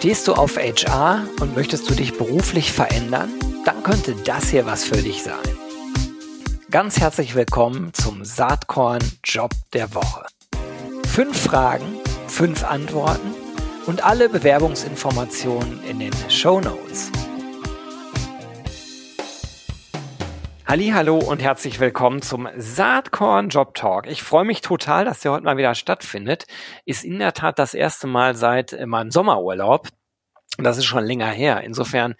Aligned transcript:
Stehst 0.00 0.28
du 0.28 0.32
auf 0.32 0.56
HR 0.56 1.26
und 1.42 1.54
möchtest 1.54 1.90
du 1.90 1.94
dich 1.94 2.16
beruflich 2.16 2.72
verändern? 2.72 3.28
Dann 3.66 3.82
könnte 3.82 4.16
das 4.24 4.48
hier 4.48 4.64
was 4.64 4.82
für 4.82 4.96
dich 4.96 5.22
sein. 5.22 5.36
Ganz 6.70 6.98
herzlich 6.98 7.34
willkommen 7.34 7.92
zum 7.92 8.24
Saatkorn 8.24 9.02
Job 9.22 9.50
der 9.74 9.94
Woche. 9.94 10.24
Fünf 11.06 11.42
Fragen, 11.42 11.98
fünf 12.28 12.64
Antworten 12.64 13.34
und 13.84 14.02
alle 14.02 14.30
Bewerbungsinformationen 14.30 15.84
in 15.84 15.98
den 15.98 16.12
Show 16.30 16.62
Notes. 16.62 17.12
Hallo 20.70 21.18
und 21.18 21.42
herzlich 21.42 21.80
willkommen 21.80 22.22
zum 22.22 22.48
Saatkorn 22.56 23.48
Job 23.48 23.74
Talk. 23.74 24.06
Ich 24.06 24.22
freue 24.22 24.44
mich 24.44 24.60
total, 24.60 25.04
dass 25.04 25.18
der 25.18 25.32
heute 25.32 25.42
mal 25.44 25.56
wieder 25.56 25.74
stattfindet. 25.74 26.44
Ist 26.84 27.04
in 27.04 27.18
der 27.18 27.32
Tat 27.32 27.58
das 27.58 27.74
erste 27.74 28.06
Mal 28.06 28.36
seit 28.36 28.72
äh, 28.72 28.86
meinem 28.86 29.10
Sommerurlaub. 29.10 29.88
Das 30.58 30.76
ist 30.78 30.84
schon 30.84 31.04
länger 31.04 31.30
her. 31.30 31.62
Insofern 31.62 32.16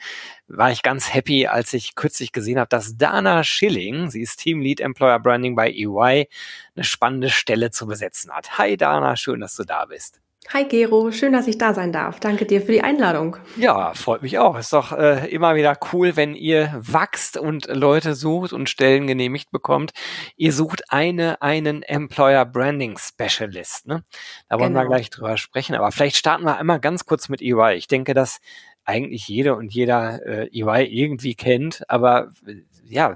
war 0.49 0.71
ich 0.71 0.83
ganz 0.83 1.13
happy, 1.13 1.47
als 1.47 1.73
ich 1.73 1.95
kürzlich 1.95 2.33
gesehen 2.33 2.59
habe, 2.59 2.69
dass 2.69 2.97
Dana 2.97 3.45
Schilling, 3.45 4.11
sie 4.11 4.23
ist 4.23 4.37
Team 4.37 4.61
Lead 4.61 4.81
Employer 4.81 5.19
Branding 5.19 5.55
bei 5.57 5.71
EY, 5.71 6.29
eine 6.75 6.85
spannende 6.85 7.29
Stelle 7.31 7.71
zu 7.71 7.87
besetzen 7.87 8.33
hat. 8.33 8.57
Hi 8.59 8.77
Dana, 8.77 9.17
schön, 9.17 9.41
dass 9.41 9.57
du 9.57 9.65
da 9.65 9.85
bist. 9.85 10.21
Hi 10.49 10.65
Gero, 10.65 11.13
schön, 11.13 11.33
dass 11.33 11.47
ich 11.47 11.59
da 11.59 11.75
sein 11.75 11.93
darf. 11.93 12.19
Danke 12.19 12.45
dir 12.45 12.61
für 12.61 12.73
die 12.73 12.81
Einladung. 12.81 13.37
Ja, 13.57 13.95
freut 13.95 14.23
mich 14.23 14.39
auch. 14.39 14.59
Ist 14.59 14.73
doch 14.73 14.91
äh, 14.91 15.29
immer 15.29 15.55
wieder 15.55 15.79
cool, 15.93 16.17
wenn 16.17 16.35
ihr 16.35 16.73
wachst 16.77 17.37
und 17.37 17.67
Leute 17.69 18.15
sucht 18.15 18.53
und 18.53 18.69
Stellen 18.69 19.07
genehmigt 19.07 19.53
bekommt. 19.53 19.93
Ihr 20.37 20.53
sucht 20.53 20.91
eine, 20.91 21.41
einen 21.41 21.83
Employer 21.83 22.47
Branding 22.47 22.99
Specialist. 22.99 23.87
Ne? 23.87 24.03
Da 24.49 24.59
wollen 24.59 24.73
genau. 24.73 24.87
wir 24.87 24.89
gleich 24.89 25.11
drüber 25.11 25.37
sprechen. 25.37 25.77
Aber 25.77 25.93
vielleicht 25.93 26.17
starten 26.17 26.45
wir 26.45 26.57
einmal 26.57 26.81
ganz 26.81 27.05
kurz 27.05 27.29
mit 27.29 27.43
EY. 27.43 27.77
Ich 27.77 27.87
denke, 27.87 28.15
dass 28.15 28.41
eigentlich 28.85 29.29
jede 29.29 29.55
und 29.55 29.73
jeder 29.73 30.27
äh, 30.27 30.49
EY 30.53 30.87
irgendwie 30.87 31.35
kennt. 31.37 31.89
Aber 31.89 32.31
äh, 32.47 32.63
ja, 32.87 33.15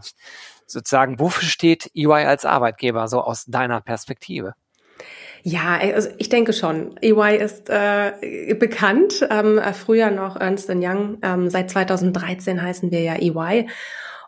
sozusagen, 0.66 1.18
wofür 1.18 1.48
steht 1.48 1.90
EY 1.94 2.26
als 2.26 2.44
Arbeitgeber 2.44 3.08
so 3.08 3.22
aus 3.22 3.46
deiner 3.46 3.80
Perspektive? 3.80 4.54
Ja, 5.46 5.78
also 5.78 6.08
ich 6.16 6.30
denke 6.30 6.54
schon. 6.54 6.96
EY 7.02 7.36
ist 7.36 7.68
äh, 7.68 8.54
bekannt. 8.58 9.26
Ähm, 9.28 9.60
früher 9.74 10.10
noch 10.10 10.36
Ernst 10.36 10.70
Young. 10.70 11.18
Ähm, 11.20 11.50
seit 11.50 11.70
2013 11.70 12.62
heißen 12.62 12.90
wir 12.90 13.02
ja 13.02 13.14
EY. 13.16 13.68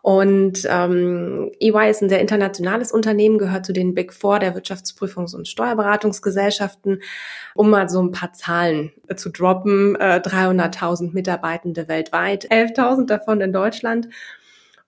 Und 0.03 0.69
ähm, 0.71 1.51
EY 1.59 1.91
ist 1.91 2.03
ein 2.03 2.11
sehr 2.11 2.21
internationales 2.21 2.93
Unternehmen, 2.93 3.39
gehört 3.39 3.65
zu 3.65 3.73
den 3.73 3.95
Big 3.95 4.13
Four 4.13 4.41
der 4.41 4.55
Wirtschaftsprüfungs- 4.55 5.35
und 5.35 5.49
Steuerberatungsgesellschaften. 5.49 7.01
Um 7.55 7.71
mal 7.71 7.89
so 7.89 8.03
ein 8.03 8.13
paar 8.13 8.35
Zahlen 8.35 8.93
zu 9.17 9.31
droppen, 9.31 9.97
äh, 9.97 10.21
300.000 10.23 11.15
Mitarbeitende 11.15 11.89
weltweit, 11.89 12.51
11.000 12.51 13.07
davon 13.07 13.41
in 13.41 13.55
Deutschland. 13.55 14.09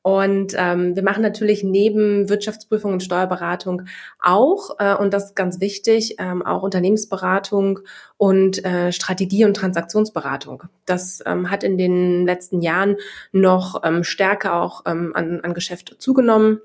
Und 0.03 0.55
ähm, 0.57 0.95
wir 0.95 1.03
machen 1.03 1.23
natürlich 1.23 1.65
neben 1.65 2.29
Wirtschaftsprüfung 2.29 2.93
und 2.93 3.03
Steuerberatung 3.03 3.83
auch, 4.21 4.79
äh, 4.79 4.95
und 4.95 5.13
das 5.13 5.27
ist 5.27 5.37
ganz 5.37 5.61
wichtig, 5.61 6.17
ähm, 6.19 6.45
auch 6.45 6.63
Unternehmensberatung 6.63 7.81
und 8.17 8.65
äh, 8.65 8.93
Strategie- 8.93 9.45
und 9.45 9.55
Transaktionsberatung. 9.55 10.65
Das 10.87 11.23
ähm, 11.27 11.51
hat 11.51 11.65
in 11.65 11.77
den 11.79 12.25
letzten 12.27 12.63
Jahren 12.63 12.97
noch 13.33 13.83
ähm, 13.85 14.05
stärker 14.05 14.55
auch 14.63 14.83
ähm, 14.87 15.13
an, 15.15 15.41
an 15.41 15.53
Geschäft 15.53 15.97
zugenommen. 15.99 16.61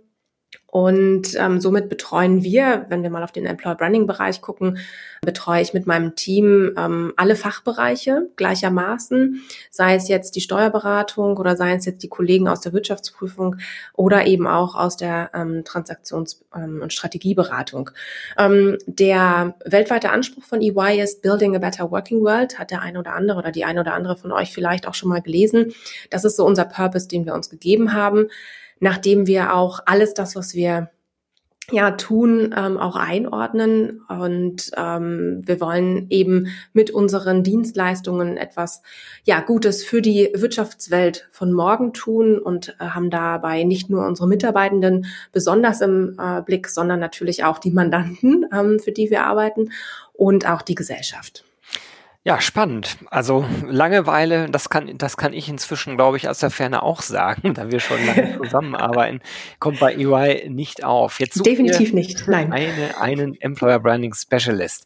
Und 0.73 1.35
ähm, 1.35 1.61
somit 1.61 1.87
betreuen 1.87 2.41
wir, 2.43 2.87
wenn 2.89 3.03
wir 3.03 3.11
mal 3.11 3.23
auf 3.23 3.31
den 3.31 3.45
Employer 3.45 3.75
Branding 3.75 4.07
Bereich 4.07 4.41
gucken, 4.41 4.79
betreue 5.21 5.61
ich 5.61 5.75
mit 5.75 5.85
meinem 5.85 6.15
Team 6.15 6.73
ähm, 6.75 7.13
alle 7.15 7.35
Fachbereiche 7.35 8.29
gleichermaßen, 8.37 9.43
sei 9.69 9.93
es 9.93 10.07
jetzt 10.07 10.35
die 10.35 10.41
Steuerberatung 10.41 11.37
oder 11.37 11.55
sei 11.55 11.75
es 11.75 11.85
jetzt 11.85 12.01
die 12.01 12.07
Kollegen 12.07 12.47
aus 12.47 12.61
der 12.61 12.73
Wirtschaftsprüfung 12.73 13.57
oder 13.93 14.25
eben 14.25 14.47
auch 14.47 14.73
aus 14.73 14.97
der 14.97 15.29
ähm, 15.35 15.63
Transaktions- 15.63 16.41
ähm, 16.55 16.79
und 16.81 16.91
Strategieberatung. 16.91 17.91
Ähm, 18.39 18.79
der 18.87 19.53
weltweite 19.65 20.09
Anspruch 20.09 20.43
von 20.43 20.59
EY 20.59 20.99
ist 21.03 21.21
Building 21.21 21.55
a 21.55 21.59
Better 21.59 21.91
Working 21.91 22.21
World, 22.21 22.57
hat 22.57 22.71
der 22.71 22.81
eine 22.81 22.97
oder 22.97 23.13
andere 23.13 23.37
oder 23.37 23.51
die 23.51 23.63
eine 23.63 23.81
oder 23.81 23.93
andere 23.93 24.17
von 24.17 24.31
euch 24.31 24.51
vielleicht 24.51 24.87
auch 24.87 24.95
schon 24.95 25.09
mal 25.09 25.21
gelesen. 25.21 25.71
Das 26.09 26.25
ist 26.25 26.35
so 26.35 26.43
unser 26.43 26.65
Purpose, 26.65 27.07
den 27.07 27.27
wir 27.27 27.35
uns 27.35 27.51
gegeben 27.51 27.93
haben 27.93 28.29
nachdem 28.79 29.27
wir 29.27 29.53
auch 29.53 29.79
alles 29.85 30.13
das, 30.13 30.35
was 30.35 30.53
wir 30.53 30.89
ja 31.71 31.91
tun, 31.91 32.53
ähm, 32.57 32.77
auch 32.77 32.97
einordnen 32.97 34.01
und 34.09 34.71
ähm, 34.75 35.41
wir 35.45 35.61
wollen 35.61 36.07
eben 36.09 36.47
mit 36.73 36.91
unseren 36.91 37.41
Dienstleistungen 37.43 38.35
etwas 38.35 38.81
ja 39.23 39.39
Gutes 39.39 39.83
für 39.83 40.01
die 40.01 40.29
Wirtschaftswelt 40.33 41.29
von 41.31 41.53
morgen 41.53 41.93
tun 41.93 42.37
und 42.37 42.75
äh, 42.79 42.85
haben 42.85 43.09
dabei 43.09 43.63
nicht 43.63 43.89
nur 43.89 44.05
unsere 44.05 44.27
Mitarbeitenden 44.27 45.05
besonders 45.31 45.79
im 45.79 46.17
äh, 46.19 46.41
Blick, 46.41 46.67
sondern 46.67 46.99
natürlich 46.99 47.45
auch 47.45 47.59
die 47.59 47.71
Mandanten, 47.71 48.45
ähm, 48.53 48.79
für 48.79 48.91
die 48.91 49.09
wir 49.09 49.23
arbeiten 49.25 49.71
und 50.11 50.47
auch 50.47 50.63
die 50.63 50.75
Gesellschaft. 50.75 51.45
Ja, 52.25 52.39
spannend. 52.39 52.97
Also 53.09 53.45
Langeweile, 53.67 54.49
das 54.49 54.69
kann, 54.69 54.97
das 54.97 55.17
kann 55.17 55.33
ich 55.33 55.49
inzwischen, 55.49 55.97
glaube 55.97 56.15
ich, 56.15 56.29
aus 56.29 56.39
der 56.39 56.51
Ferne 56.51 56.81
auch 56.81 57.01
sagen, 57.01 57.53
da 57.53 57.69
wir 57.69 57.81
schon 57.81 58.05
lange 58.05 58.37
zusammenarbeiten, 58.43 59.19
kommt 59.59 59.79
bei 59.79 59.93
EY 59.93 60.49
nicht 60.49 60.85
auf. 60.85 61.19
Jetzt 61.19 61.45
Definitiv 61.45 61.91
nicht, 61.91 62.25
nein. 62.27 62.53
Eine, 62.53 62.97
einen 62.97 63.39
Employer 63.41 63.79
Branding 63.79 64.13
Specialist. 64.13 64.85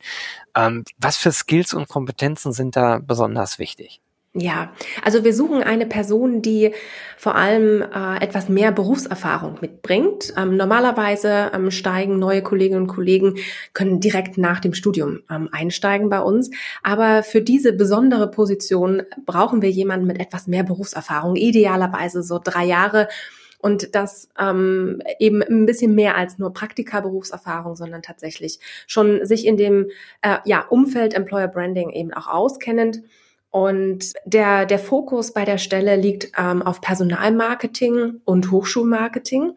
Ähm, 0.55 0.83
was 0.97 1.17
für 1.17 1.31
Skills 1.31 1.73
und 1.73 1.87
Kompetenzen 1.87 2.53
sind 2.53 2.75
da 2.75 2.99
besonders 2.99 3.59
wichtig? 3.59 4.01
Ja, 4.39 4.71
also 5.03 5.23
wir 5.23 5.33
suchen 5.33 5.63
eine 5.63 5.87
Person, 5.87 6.43
die 6.43 6.71
vor 7.17 7.33
allem 7.33 7.81
äh, 7.81 8.23
etwas 8.23 8.49
mehr 8.49 8.71
Berufserfahrung 8.71 9.57
mitbringt. 9.61 10.31
Ähm, 10.37 10.57
normalerweise 10.57 11.49
ähm, 11.55 11.71
steigen 11.71 12.19
neue 12.19 12.43
Kolleginnen 12.43 12.83
und 12.83 12.87
Kollegen, 12.87 13.37
können 13.73 13.99
direkt 13.99 14.37
nach 14.37 14.59
dem 14.59 14.75
Studium 14.75 15.21
ähm, 15.31 15.49
einsteigen 15.51 16.09
bei 16.09 16.19
uns. 16.19 16.51
Aber 16.83 17.23
für 17.23 17.41
diese 17.41 17.73
besondere 17.73 18.29
Position 18.29 19.01
brauchen 19.25 19.63
wir 19.63 19.71
jemanden 19.71 20.05
mit 20.05 20.19
etwas 20.19 20.45
mehr 20.45 20.63
Berufserfahrung, 20.63 21.35
idealerweise 21.35 22.21
so 22.21 22.39
drei 22.43 22.65
Jahre. 22.65 23.07
Und 23.57 23.95
das 23.95 24.29
ähm, 24.37 25.01
eben 25.17 25.41
ein 25.41 25.65
bisschen 25.65 25.95
mehr 25.95 26.15
als 26.15 26.37
nur 26.37 26.53
Praktika-Berufserfahrung, 26.53 27.75
sondern 27.75 28.03
tatsächlich 28.03 28.59
schon 28.85 29.25
sich 29.25 29.47
in 29.47 29.57
dem 29.57 29.87
äh, 30.21 30.37
ja, 30.45 30.63
Umfeld 30.69 31.15
Employer 31.15 31.47
Branding 31.47 31.89
eben 31.89 32.13
auch 32.13 32.27
auskennend. 32.27 33.01
Und 33.49 34.13
der, 34.25 34.65
der 34.65 34.77
Fokus 34.77 35.31
bei 35.33 35.45
der 35.45 35.57
Stelle 35.57 35.95
liegt 35.95 36.31
ähm, 36.37 36.61
auf 36.61 36.81
Personalmarketing 36.81 38.21
und 38.25 38.51
Hochschulmarketing. 38.51 39.53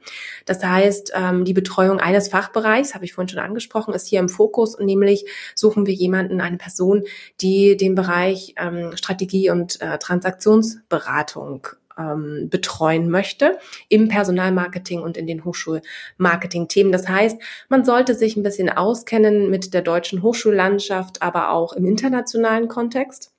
Das 0.46 0.64
heißt, 0.64 1.12
ähm, 1.14 1.44
die 1.44 1.52
Betreuung 1.52 1.98
eines 1.98 2.28
Fachbereichs, 2.28 2.94
habe 2.94 3.04
ich 3.04 3.12
vorhin 3.12 3.28
schon 3.28 3.40
angesprochen, 3.40 3.92
ist 3.92 4.06
hier 4.06 4.20
im 4.20 4.28
Fokus. 4.28 4.76
Und 4.76 4.86
nämlich 4.86 5.26
suchen 5.54 5.86
wir 5.86 5.94
jemanden, 5.94 6.40
eine 6.40 6.56
Person, 6.56 7.02
die 7.40 7.76
den 7.76 7.94
Bereich 7.94 8.54
ähm, 8.56 8.92
Strategie 8.96 9.50
und 9.50 9.80
äh, 9.80 9.98
Transaktionsberatung 9.98 11.66
ähm, 11.98 12.48
betreuen 12.48 13.10
möchte 13.10 13.58
im 13.88 14.08
Personalmarketing 14.08 15.00
und 15.00 15.16
in 15.16 15.26
den 15.26 15.44
Hochschulmarketing-Themen. 15.44 16.92
Das 16.92 17.08
heißt, 17.08 17.40
man 17.68 17.84
sollte 17.84 18.14
sich 18.14 18.36
ein 18.36 18.42
bisschen 18.42 18.70
auskennen 18.70 19.50
mit 19.50 19.74
der 19.74 19.82
deutschen 19.82 20.22
Hochschullandschaft, 20.22 21.22
aber 21.22 21.50
auch 21.50 21.72
im 21.72 21.84
internationalen 21.84 22.68
Kontext. 22.68 23.32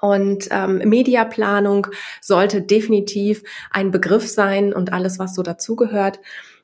Und 0.00 0.48
ähm, 0.50 0.78
Mediaplanung 0.78 1.86
sollte 2.20 2.60
definitiv 2.60 3.42
ein 3.70 3.90
Begriff 3.90 4.28
sein 4.28 4.72
und 4.72 4.92
alles, 4.92 5.18
was 5.18 5.34
so 5.34 5.42
dazugehört. 5.42 6.18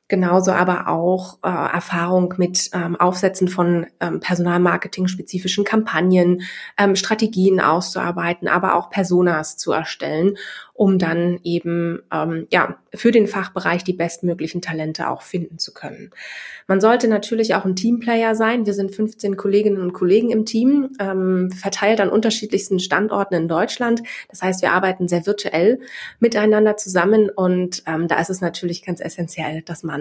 Genauso 0.08 0.52
aber 0.52 0.88
auch 0.88 1.38
äh, 1.42 1.48
Erfahrung 1.48 2.34
mit 2.36 2.68
ähm, 2.74 2.96
Aufsetzen 2.96 3.48
von 3.48 3.86
ähm, 4.00 4.20
Personalmarketing-spezifischen 4.20 5.64
Kampagnen, 5.64 6.42
ähm, 6.76 6.96
Strategien 6.96 7.60
auszuarbeiten, 7.60 8.46
aber 8.46 8.74
auch 8.74 8.90
Personas 8.90 9.56
zu 9.56 9.72
erstellen 9.72 10.36
um 10.82 10.98
dann 10.98 11.38
eben 11.44 12.02
ähm, 12.12 12.46
ja 12.50 12.78
für 12.94 13.12
den 13.12 13.26
Fachbereich 13.26 13.84
die 13.84 13.92
bestmöglichen 13.92 14.62
Talente 14.62 15.08
auch 15.08 15.22
finden 15.22 15.58
zu 15.58 15.72
können. 15.72 16.10
Man 16.66 16.80
sollte 16.80 17.08
natürlich 17.08 17.54
auch 17.54 17.64
ein 17.64 17.76
Teamplayer 17.76 18.34
sein. 18.34 18.66
Wir 18.66 18.74
sind 18.74 18.94
15 18.94 19.36
Kolleginnen 19.36 19.80
und 19.80 19.92
Kollegen 19.92 20.30
im 20.30 20.44
Team, 20.44 20.90
ähm, 20.98 21.50
verteilt 21.52 22.00
an 22.00 22.08
unterschiedlichsten 22.08 22.80
Standorten 22.80 23.34
in 23.34 23.48
Deutschland. 23.48 24.02
Das 24.28 24.42
heißt, 24.42 24.62
wir 24.62 24.72
arbeiten 24.72 25.08
sehr 25.08 25.26
virtuell 25.26 25.78
miteinander 26.18 26.76
zusammen 26.76 27.30
und 27.30 27.82
ähm, 27.86 28.08
da 28.08 28.18
ist 28.20 28.30
es 28.30 28.40
natürlich 28.40 28.84
ganz 28.84 29.00
essentiell, 29.00 29.62
dass 29.62 29.82
man 29.82 29.91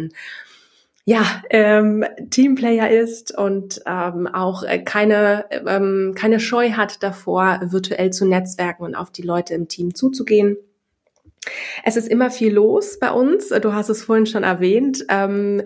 ja, 1.06 1.42
ähm, 1.50 2.06
Teamplayer 2.30 2.90
ist 2.92 3.36
und 3.36 3.82
ähm, 3.88 4.28
auch 4.28 4.64
äh, 4.64 4.80
keine, 4.80 5.46
ähm, 5.68 6.14
keine 6.16 6.40
Scheu 6.40 6.72
hat 6.72 7.02
davor, 7.02 7.60
virtuell 7.64 8.12
zu 8.12 8.26
netzwerken 8.26 8.84
und 8.84 8.96
auf 8.96 9.12
die 9.12 9.24
Leute 9.24 9.54
im 9.56 9.68
Team 9.68 9.96
zuzugehen. 9.96 10.58
Es 11.84 11.96
ist 11.98 12.08
immer 12.08 12.30
viel 12.30 12.54
los 12.54 13.00
bei 13.00 13.12
uns. 13.12 13.50
Du 13.50 13.74
hast 13.74 13.90
es 13.90 14.04
vorhin 14.04 14.28
schon 14.28 14.44
erwähnt. 14.44 15.04
Ähm, 15.10 15.64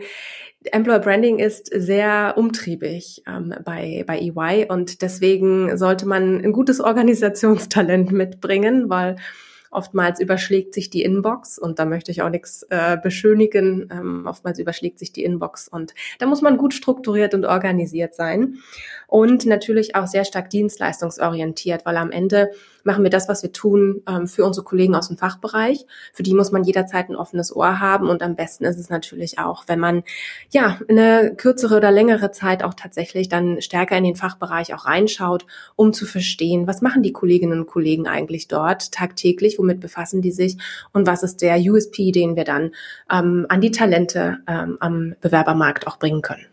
Employer 0.72 1.00
Branding 1.00 1.40
ist 1.40 1.68
sehr 1.68 2.36
umtriebig 2.38 3.22
ähm, 3.28 3.54
bei, 3.64 4.04
bei 4.08 4.20
EY 4.20 4.68
und 4.70 5.02
deswegen 5.02 5.78
sollte 5.78 6.08
man 6.08 6.44
ein 6.44 6.54
gutes 6.54 6.80
Organisationstalent 6.80 8.12
mitbringen, 8.14 8.90
weil 8.90 9.18
Oftmals 9.76 10.22
überschlägt 10.22 10.74
sich 10.74 10.90
die 10.90 11.04
Inbox 11.04 11.60
und 11.60 11.80
da 11.80 11.86
möchte 11.86 12.10
ich 12.10 12.22
auch 12.22 12.30
nichts 12.30 12.64
äh, 12.70 12.98
beschönigen. 12.98 13.90
Ähm, 13.92 14.26
oftmals 14.26 14.58
überschlägt 14.58 15.00
sich 15.00 15.12
die 15.12 15.26
Inbox 15.26 15.68
und 15.68 15.94
da 16.20 16.28
muss 16.28 16.42
man 16.42 16.58
gut 16.58 16.74
strukturiert 16.74 17.34
und 17.34 17.44
organisiert 17.44 18.16
sein 18.16 18.60
und 19.08 19.46
natürlich 19.46 19.96
auch 19.96 20.08
sehr 20.08 20.26
stark 20.26 20.50
dienstleistungsorientiert, 20.50 21.86
weil 21.86 21.98
am 21.98 22.12
Ende 22.12 22.52
machen 22.86 23.04
wir 23.04 23.10
das, 23.10 23.28
was 23.28 23.44
wir 23.44 23.52
tun, 23.52 24.02
ähm, 24.08 24.28
für 24.28 24.46
unsere 24.46 24.64
Kollegen 24.64 24.96
aus 24.96 25.08
dem 25.08 25.18
Fachbereich. 25.18 25.86
Für 26.14 26.24
die 26.24 26.34
muss 26.34 26.52
man 26.52 26.64
jederzeit 26.64 27.10
ein 27.10 27.16
offenes 27.16 27.54
Ohr 27.54 27.80
haben 27.80 28.08
und 28.08 28.22
am 28.22 28.36
besten 28.36 28.64
ist 28.64 28.78
es 28.78 28.90
natürlich 28.90 29.40
auch, 29.40 29.64
wenn 29.68 29.80
man 29.80 30.04
ja 30.52 30.80
eine 30.88 31.34
kürzere 31.36 31.78
oder 31.78 31.92
längere 31.92 32.32
Zeit 32.32 32.64
auch 32.64 32.76
tatsächlich 32.76 33.28
dann 33.28 33.62
stärker 33.62 33.98
in 33.98 34.04
den 34.04 34.16
Fachbereich 34.16 34.74
auch 34.74 34.86
reinschaut, 34.86 35.46
um 35.76 35.94
zu 35.94 36.06
verstehen, 36.06 36.68
was 36.68 36.82
machen 36.82 37.04
die 37.04 37.14
Kolleginnen 37.14 37.60
und 37.60 37.68
Kollegen 37.68 38.08
eigentlich 38.08 38.48
dort 38.48 38.92
tagtäglich, 38.92 39.58
womit 39.58 39.80
befassen 39.80 40.22
die 40.22 40.32
sich 40.32 40.58
und 40.94 41.08
was 41.08 41.24
ist 41.24 41.42
der 41.42 41.58
USP, 41.58 42.12
den 42.12 42.36
wir 42.36 42.44
dann 42.44 42.72
ähm, 43.12 43.48
an 43.50 43.62
die 43.62 43.72
Talente 43.72 44.38
ähm, 44.48 44.78
am 44.80 45.16
Bewerbermarkt 45.22 45.88
auch 45.88 45.98
bringen 45.98 46.22
können. 46.22 46.46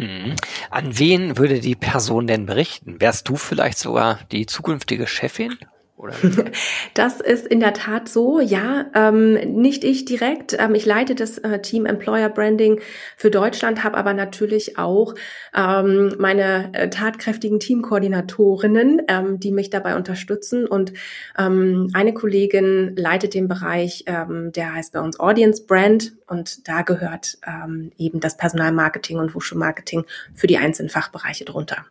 Hm. 0.00 0.36
An 0.70 0.98
wen 0.98 1.38
würde 1.38 1.60
die 1.60 1.74
Person 1.74 2.26
denn 2.26 2.46
berichten? 2.46 3.00
Wärst 3.00 3.28
du 3.28 3.36
vielleicht 3.36 3.78
sogar 3.78 4.20
die 4.30 4.46
zukünftige 4.46 5.06
Chefin? 5.06 5.56
Oder? 5.96 6.14
Das 6.94 7.20
ist 7.20 7.46
in 7.46 7.60
der 7.60 7.74
Tat 7.74 8.08
so, 8.08 8.40
ja. 8.40 8.86
Ähm, 8.94 9.34
nicht 9.60 9.84
ich 9.84 10.04
direkt. 10.04 10.56
Ähm, 10.58 10.74
ich 10.74 10.86
leite 10.86 11.14
das 11.14 11.38
äh, 11.38 11.60
Team 11.60 11.84
Employer 11.84 12.28
Branding 12.28 12.80
für 13.16 13.30
Deutschland, 13.30 13.84
habe 13.84 13.98
aber 13.98 14.14
natürlich 14.14 14.78
auch 14.78 15.14
ähm, 15.54 16.14
meine 16.18 16.70
äh, 16.72 16.88
tatkräftigen 16.88 17.60
Teamkoordinatorinnen, 17.60 19.02
ähm, 19.08 19.40
die 19.40 19.52
mich 19.52 19.68
dabei 19.70 19.96
unterstützen. 19.96 20.66
Und 20.66 20.92
ähm, 21.38 21.90
eine 21.92 22.14
Kollegin 22.14 22.94
leitet 22.96 23.34
den 23.34 23.48
Bereich, 23.48 24.04
ähm, 24.06 24.52
der 24.52 24.74
heißt 24.74 24.92
bei 24.92 25.00
uns 25.00 25.20
Audience 25.20 25.64
Brand. 25.66 26.12
Und 26.26 26.66
da 26.66 26.82
gehört 26.82 27.38
eben 27.98 28.18
das 28.18 28.36
Personalmarketing 28.36 29.18
und 29.18 29.32
Hochschulmarketing 29.34 30.04
für 30.34 30.48
die 30.48 30.58
einzelnen 30.58 30.90
Fachbereiche 30.90 31.44
drunter. 31.44 31.86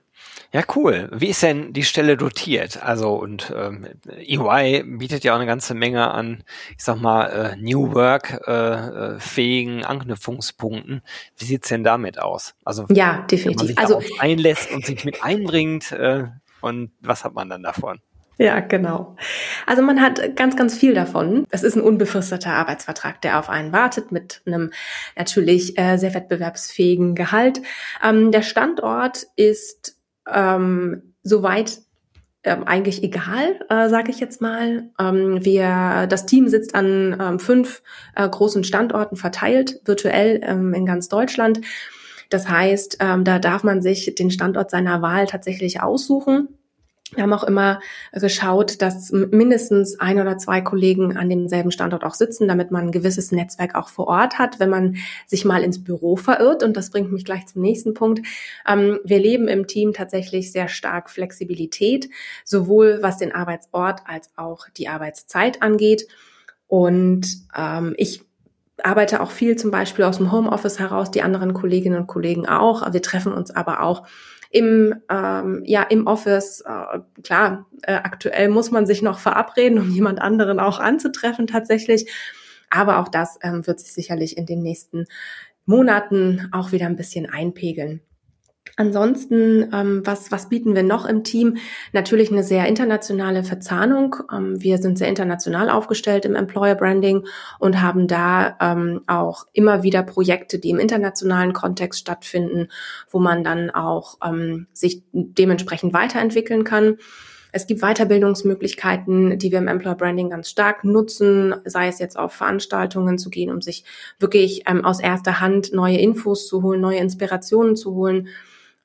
Ja, 0.51 0.63
cool. 0.75 1.09
Wie 1.11 1.27
ist 1.27 1.43
denn 1.43 1.73
die 1.73 1.83
Stelle 1.83 2.15
dotiert? 2.15 2.81
Also 2.81 3.13
und 3.15 3.53
ähm, 3.53 3.87
EY 4.07 4.83
bietet 4.83 5.23
ja 5.25 5.33
auch 5.33 5.37
eine 5.37 5.45
ganze 5.45 5.73
Menge 5.73 6.09
an, 6.11 6.43
ich 6.77 6.83
sag 6.83 7.01
mal, 7.01 7.25
äh, 7.25 7.55
New 7.57 7.93
Work 7.93 8.41
äh, 8.47 8.51
äh 8.51 9.19
fähigen 9.19 9.83
Anknüpfungspunkten. 9.83 11.01
Wie 11.37 11.45
sieht's 11.45 11.67
denn 11.67 11.83
damit 11.83 12.19
aus? 12.19 12.55
Also 12.63 12.85
ja, 12.89 13.25
definitiv. 13.29 13.75
Wenn 13.75 13.75
man 13.75 13.89
sich 13.89 13.97
also 13.97 14.19
einlässt 14.19 14.71
und 14.71 14.85
sich 14.85 15.03
mit 15.03 15.23
einbringt 15.23 15.91
äh, 15.91 16.27
und 16.61 16.91
was 17.01 17.25
hat 17.25 17.33
man 17.33 17.49
dann 17.49 17.63
davon? 17.63 17.99
Ja, 18.37 18.59
genau. 18.59 19.15
Also 19.65 19.81
man 19.81 20.01
hat 20.01 20.35
ganz, 20.35 20.57
ganz 20.57 20.77
viel 20.77 20.93
davon. 20.93 21.45
Es 21.51 21.63
ist 21.63 21.75
ein 21.75 21.81
unbefristeter 21.81 22.51
Arbeitsvertrag, 22.51 23.21
der 23.21 23.39
auf 23.39 23.49
einen 23.49 23.71
wartet, 23.71 24.11
mit 24.11 24.41
einem 24.45 24.71
natürlich 25.15 25.77
äh, 25.77 25.97
sehr 25.97 26.13
wettbewerbsfähigen 26.13 27.15
Gehalt. 27.15 27.61
Ähm, 28.03 28.31
der 28.31 28.41
Standort 28.41 29.25
ist 29.37 29.94
ähm, 30.31 31.13
soweit 31.23 31.79
ähm, 32.43 32.63
eigentlich 32.63 33.03
egal, 33.03 33.59
äh, 33.69 33.89
sage 33.89 34.11
ich 34.11 34.19
jetzt 34.19 34.39
mal. 34.39 34.89
Ähm, 34.99 35.43
wir, 35.43 36.07
das 36.07 36.25
Team 36.25 36.47
sitzt 36.47 36.75
an 36.75 37.17
ähm, 37.19 37.39
fünf 37.39 37.81
äh, 38.15 38.27
großen 38.29 38.63
Standorten 38.63 39.15
verteilt, 39.15 39.81
virtuell 39.83 40.41
ähm, 40.43 40.73
in 40.73 40.85
ganz 40.85 41.09
Deutschland. 41.09 41.61
Das 42.29 42.47
heißt, 42.47 42.97
ähm, 42.99 43.23
da 43.23 43.39
darf 43.39 43.63
man 43.63 43.81
sich 43.81 44.13
den 44.15 44.31
Standort 44.31 44.69
seiner 44.69 45.01
Wahl 45.01 45.25
tatsächlich 45.25 45.81
aussuchen. 45.81 46.54
Wir 47.13 47.21
haben 47.21 47.33
auch 47.33 47.43
immer 47.43 47.81
geschaut, 48.13 48.81
dass 48.81 49.11
mindestens 49.11 49.99
ein 49.99 50.19
oder 50.19 50.39
zwei 50.39 50.61
Kollegen 50.61 51.15
an 51.17 51.29
demselben 51.29 51.71
Standort 51.71 52.03
auch 52.03 52.15
sitzen, 52.15 52.47
damit 52.47 52.71
man 52.71 52.85
ein 52.85 52.91
gewisses 52.91 53.31
Netzwerk 53.31 53.75
auch 53.75 53.89
vor 53.89 54.07
Ort 54.07 54.39
hat, 54.39 54.59
wenn 54.59 54.71
man 54.71 54.97
sich 55.27 55.45
mal 55.45 55.63
ins 55.63 55.83
Büro 55.83 56.15
verirrt. 56.15 56.63
Und 56.63 56.75
das 56.75 56.89
bringt 56.89 57.11
mich 57.11 57.23
gleich 57.23 57.45
zum 57.45 57.61
nächsten 57.61 57.93
Punkt. 57.93 58.25
Ähm, 58.67 58.99
wir 59.03 59.19
leben 59.19 59.47
im 59.47 59.67
Team 59.67 59.93
tatsächlich 59.93 60.51
sehr 60.51 60.67
stark 60.67 61.11
Flexibilität, 61.11 62.09
sowohl 62.43 62.99
was 63.01 63.17
den 63.19 63.33
Arbeitsort 63.33 64.01
als 64.05 64.31
auch 64.35 64.67
die 64.75 64.87
Arbeitszeit 64.87 65.61
angeht. 65.61 66.07
Und 66.67 67.27
ähm, 67.55 67.93
ich 67.97 68.23
arbeite 68.83 69.21
auch 69.21 69.31
viel 69.31 69.55
zum 69.55 69.71
Beispiel 69.71 70.05
aus 70.05 70.17
dem 70.17 70.31
Homeoffice 70.31 70.79
heraus, 70.79 71.11
die 71.11 71.21
anderen 71.21 71.53
Kolleginnen 71.53 71.99
und 71.99 72.07
Kollegen 72.07 72.47
auch. 72.47 72.91
Wir 72.91 73.01
treffen 73.01 73.31
uns 73.31 73.51
aber 73.51 73.81
auch 73.81 74.07
im, 74.55 74.95
ähm, 75.09 75.63
ja, 75.65 75.83
im 75.83 76.07
Office. 76.07 76.61
Äh, 76.61 76.99
klar, 77.23 77.65
äh, 77.81 77.95
aktuell 77.95 78.47
muss 78.47 78.71
man 78.71 78.85
sich 78.85 79.01
noch 79.01 79.19
verabreden, 79.19 79.77
um 79.79 79.89
jemand 79.89 80.21
anderen 80.21 80.61
auch 80.61 80.79
anzutreffen 80.79 81.45
tatsächlich. 81.45 82.09
Aber 82.69 82.99
auch 82.99 83.09
das 83.09 83.37
ähm, 83.41 83.67
wird 83.67 83.81
sich 83.81 83.91
sicherlich 83.91 84.37
in 84.37 84.45
den 84.45 84.61
nächsten 84.61 85.07
Monaten 85.65 86.47
auch 86.53 86.71
wieder 86.71 86.85
ein 86.85 86.95
bisschen 86.95 87.29
einpegeln. 87.29 87.99
Ansonsten, 88.77 89.69
ähm, 89.73 90.01
was, 90.03 90.33
was 90.33 90.49
bieten 90.49 90.75
wir 90.75 90.83
noch 90.83 91.05
im 91.05 91.23
Team? 91.23 91.57
Natürlich 91.93 92.29
eine 92.29 92.43
sehr 92.43 92.67
internationale 92.67 93.45
Verzahnung. 93.45 94.17
Ähm, 94.31 94.61
wir 94.61 94.79
sind 94.79 94.97
sehr 94.97 95.07
international 95.07 95.69
aufgestellt 95.69 96.25
im 96.25 96.35
Employer 96.35 96.75
Branding 96.75 97.25
und 97.57 97.81
haben 97.81 98.07
da 98.07 98.57
ähm, 98.59 99.01
auch 99.07 99.45
immer 99.53 99.83
wieder 99.83 100.03
Projekte, 100.03 100.59
die 100.59 100.71
im 100.71 100.79
internationalen 100.79 101.53
Kontext 101.53 102.01
stattfinden, 102.01 102.67
wo 103.09 103.19
man 103.19 103.45
dann 103.45 103.69
auch 103.69 104.17
ähm, 104.25 104.67
sich 104.73 105.03
dementsprechend 105.13 105.93
weiterentwickeln 105.93 106.65
kann. 106.65 106.97
Es 107.53 107.67
gibt 107.67 107.79
Weiterbildungsmöglichkeiten, 107.79 109.39
die 109.39 109.53
wir 109.53 109.59
im 109.59 109.69
Employer 109.69 109.95
Branding 109.95 110.31
ganz 110.31 110.49
stark 110.49 110.83
nutzen, 110.83 111.55
sei 111.63 111.87
es 111.87 111.99
jetzt 111.99 112.19
auf 112.19 112.33
Veranstaltungen 112.33 113.17
zu 113.17 113.29
gehen, 113.29 113.51
um 113.51 113.61
sich 113.61 113.85
wirklich 114.19 114.63
ähm, 114.67 114.83
aus 114.83 114.99
erster 114.99 115.39
Hand 115.39 115.71
neue 115.71 115.97
Infos 115.97 116.49
zu 116.49 116.61
holen, 116.61 116.81
neue 116.81 116.99
Inspirationen 116.99 117.77
zu 117.77 117.95
holen 117.95 118.27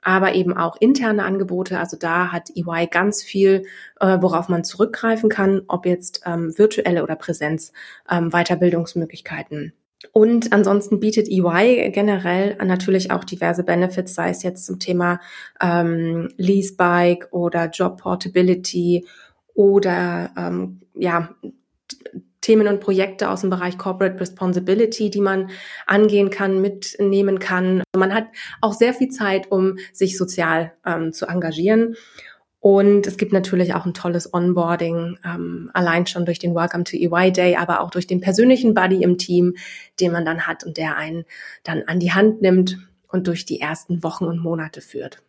aber 0.03 0.35
eben 0.35 0.57
auch 0.57 0.77
interne 0.81 1.25
Angebote. 1.25 1.79
Also 1.79 1.97
da 1.97 2.33
hat 2.33 2.51
EY 2.55 2.87
ganz 2.91 3.23
viel, 3.23 3.65
äh, 4.01 4.19
worauf 4.21 4.49
man 4.49 4.65
zurückgreifen 4.65 5.29
kann, 5.29 5.63
ob 5.69 5.87
jetzt 5.87 6.23
ähm, 6.27 6.57
virtuelle 6.57 7.03
oder 7.03 7.17
Präsenz 7.17 7.73
ähm, 8.11 8.31
Weiterbildungsmöglichkeiten. 8.31 9.73
Und 10.13 10.53
ansonsten 10.53 10.99
bietet 10.99 11.29
EY 11.29 11.91
generell 11.93 12.57
natürlich 12.65 13.11
auch 13.11 13.23
diverse 13.23 13.65
Benefits, 13.65 14.15
sei 14.15 14.31
es 14.31 14.43
jetzt 14.43 14.65
zum 14.65 14.79
Thema 14.79 15.21
ähm, 15.61 16.31
Leasebike 16.37 17.29
oder 17.33 17.69
Job 17.69 17.99
Portability 17.99 19.07
oder 19.55 20.31
ähm, 20.39 20.81
ja 20.95 21.35
Themen 22.41 22.69
und 22.69 22.81
Projekte 22.81 23.29
aus 23.29 23.43
dem 23.43 23.51
Bereich 23.51 23.79
Corporate 23.79 24.19
Responsibility, 24.19 25.11
die 25.11 25.21
man 25.21 25.51
angehen 25.87 26.31
kann, 26.31 26.61
mitnehmen 26.61 27.39
kann. 27.39 27.83
Man 27.95 28.15
hat 28.15 28.27
auch 28.61 28.73
sehr 28.73 28.95
viel 28.95 29.09
Zeit, 29.09 29.51
um 29.51 29.79
sich 29.93 30.17
sozial 30.17 30.73
ähm, 30.87 31.13
zu 31.13 31.27
engagieren. 31.27 31.97
Und 32.61 33.07
es 33.07 33.17
gibt 33.17 33.33
natürlich 33.33 33.75
auch 33.75 33.87
ein 33.87 33.95
tolles 33.95 34.35
Onboarding, 34.35 35.19
ähm, 35.25 35.71
allein 35.73 36.07
schon 36.07 36.27
durch 36.27 36.39
den 36.39 36.55
Welcome 36.55 36.85
to 36.85 36.97
EY 36.97 37.33
Day, 37.33 37.57
aber 37.57 37.81
auch 37.81 37.91
durch 37.91 38.07
den 38.07 38.21
persönlichen 38.21 38.75
Buddy 38.75 39.03
im 39.03 39.17
Team, 39.17 39.57
den 39.99 40.13
man 40.13 40.27
dann 40.27 40.47
hat 40.47 40.65
und 40.65 40.77
der 40.77 40.97
einen 40.97 41.25
dann 41.65 41.85
an 41.87 42.01
die 42.01 42.13
Hand 42.13 42.43
nimmt 42.43 42.79
und 43.09 43.27
durch 43.27 43.47
die 43.47 43.61
ersten 43.61 44.03
Wochen 44.03 44.27
und 44.27 44.41
Monate 44.41 44.83
führt. 44.83 45.23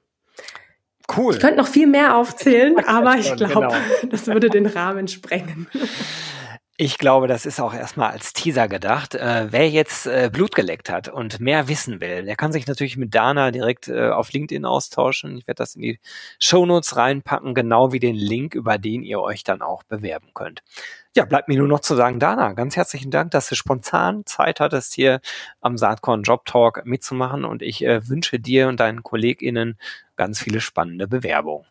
Cool. 1.16 1.34
Ich 1.34 1.40
könnte 1.40 1.58
noch 1.58 1.68
viel 1.68 1.88
mehr 1.88 2.18
aufzählen, 2.18 2.78
aber 2.86 3.16
ich 3.18 3.34
glaube, 3.36 3.54
genau. 3.54 3.74
das 4.10 4.28
würde 4.28 4.50
den 4.50 4.66
Rahmen 4.66 5.08
sprengen. 5.08 5.68
Ich 6.84 6.98
glaube, 6.98 7.28
das 7.28 7.46
ist 7.46 7.60
auch 7.60 7.76
erstmal 7.76 8.10
als 8.10 8.34
Teaser 8.34 8.68
gedacht. 8.68 9.14
Äh, 9.14 9.52
wer 9.52 9.70
jetzt 9.70 10.08
äh, 10.08 10.32
Blut 10.34 10.56
geleckt 10.56 10.90
hat 10.90 11.10
und 11.10 11.40
mehr 11.40 11.68
wissen 11.68 12.02
will, 12.02 12.26
der 12.26 12.36
kann 12.36 12.52
sich 12.52 12.66
natürlich 12.66 12.98
mit 12.98 13.14
Dana 13.14 13.52
direkt 13.52 13.88
äh, 13.88 14.10
auf 14.10 14.32
LinkedIn 14.34 14.66
austauschen. 14.66 15.38
Ich 15.38 15.46
werde 15.46 15.60
das 15.60 15.76
in 15.76 15.84
die 15.84 16.00
Shownotes 16.40 16.96
reinpacken, 16.98 17.54
genau 17.54 17.92
wie 17.92 18.00
den 18.00 18.16
Link, 18.16 18.56
über 18.56 18.80
den 18.80 19.04
ihr 19.04 19.22
euch 19.22 19.44
dann 19.44 19.62
auch 19.62 19.84
bewerben 19.84 20.30
könnt. 20.34 20.64
Ja, 21.16 21.26
bleibt 21.26 21.50
mir 21.50 21.60
nur 21.60 21.68
noch 21.68 21.82
zu 21.82 21.96
sagen, 21.96 22.18
Dana, 22.18 22.54
ganz 22.54 22.76
herzlichen 22.76 23.12
Dank, 23.12 23.30
dass 23.30 23.48
du 23.48 23.54
spontan 23.54 24.26
Zeit 24.26 24.60
hattest, 24.60 24.96
hier 24.96 25.22
am 25.60 25.78
Saatkorn 25.78 26.24
Job 26.24 26.46
Talk 26.46 26.84
mitzumachen 26.86 27.46
und 27.46 27.62
ich 27.62 27.86
äh, 27.86 28.10
wünsche 28.10 28.40
dir 28.40 28.68
und 28.70 28.80
deinen 28.80 29.04
KollegInnen 29.04 29.78
ganz 30.16 30.40
viele 30.40 30.62
spannende 30.62 31.08
Bewerbungen. 31.08 31.68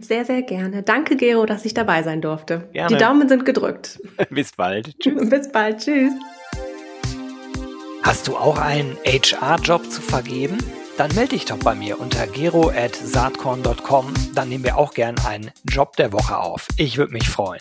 Sehr, 0.00 0.24
sehr 0.24 0.42
gerne. 0.42 0.82
Danke, 0.82 1.16
Gero, 1.16 1.46
dass 1.46 1.64
ich 1.64 1.74
dabei 1.74 2.02
sein 2.02 2.20
durfte. 2.20 2.68
Gerne. 2.72 2.88
Die 2.94 3.02
Daumen 3.02 3.28
sind 3.28 3.44
gedrückt. 3.44 4.00
Bis 4.30 4.52
bald. 4.52 4.98
Tschüss. 4.98 5.28
Bis 5.30 5.50
bald. 5.50 5.78
Tschüss. 5.78 6.12
Hast 8.02 8.28
du 8.28 8.36
auch 8.36 8.58
einen 8.58 8.96
HR-Job 9.04 9.90
zu 9.90 10.00
vergeben? 10.00 10.58
Dann 10.96 11.14
melde 11.14 11.30
dich 11.30 11.44
doch 11.44 11.58
bei 11.58 11.74
mir 11.74 12.00
unter 12.00 12.26
gero.saatkorn.com. 12.26 14.14
Dann 14.34 14.48
nehmen 14.48 14.64
wir 14.64 14.78
auch 14.78 14.94
gern 14.94 15.16
einen 15.26 15.50
Job 15.64 15.96
der 15.96 16.12
Woche 16.12 16.38
auf. 16.38 16.68
Ich 16.78 16.96
würde 16.96 17.12
mich 17.12 17.28
freuen. 17.28 17.60